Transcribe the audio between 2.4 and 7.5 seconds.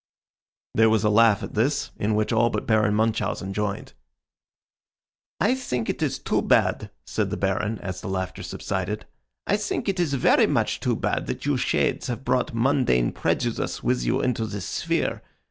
but Baron Munchausen joined. "I think it is too bad," said the